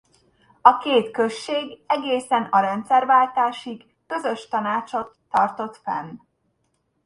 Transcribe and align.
A 0.61 0.77
két 0.77 1.11
község 1.11 1.83
egészen 1.87 2.43
a 2.43 2.59
rendszerváltásig 2.59 3.85
közös 4.07 4.47
tanácsot 4.47 5.15
tartott 5.29 5.75
fenn. 5.77 6.17